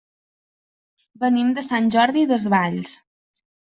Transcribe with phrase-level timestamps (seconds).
[1.25, 3.01] Venim de Sant Jordi Desvalls.